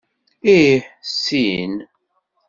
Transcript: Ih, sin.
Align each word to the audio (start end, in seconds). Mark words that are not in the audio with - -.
Ih, 0.53 0.85
sin. 1.13 1.73